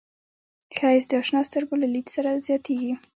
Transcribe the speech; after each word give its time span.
ښایست 0.75 1.09
د 1.09 1.13
اشنا 1.21 1.41
سترګو 1.49 1.75
له 1.81 1.87
لید 1.93 2.07
سره 2.15 2.29
زیاتېږي 2.45 2.93